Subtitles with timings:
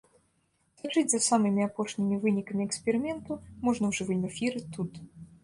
[0.81, 4.91] Сачыць за самымі апошнімі вынікамі эксперыменту можна ў жывым эфіры тут.